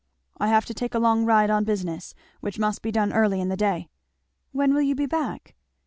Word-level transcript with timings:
"I 0.39 0.47
have 0.47 0.65
to 0.65 0.73
take 0.73 0.95
a 0.95 0.97
long 0.97 1.25
ride, 1.25 1.51
on 1.51 1.63
business, 1.63 2.15
which 2.39 2.57
must 2.57 2.81
be 2.81 2.91
done 2.91 3.13
early 3.13 3.39
in 3.39 3.49
the 3.49 3.55
day." 3.55 3.87
"When 4.51 4.73
will 4.73 4.81
you 4.81 4.95
be 4.95 5.05
back?" 5.05 5.53